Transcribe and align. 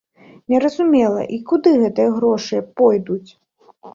Незразумела, 0.53 1.21
і 1.35 1.37
куды 1.51 1.73
гэтыя 1.83 2.09
грошы 2.17 2.63
пойдуць. 2.81 3.31